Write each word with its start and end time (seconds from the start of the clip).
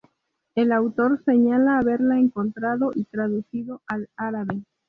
El 0.55 0.71
autor 0.71 1.23
señala 1.25 1.77
haberla 1.77 2.17
encontrado 2.17 2.89
y 2.95 3.03
traducido 3.03 3.81
al 3.85 4.09
árabe. 4.15 4.63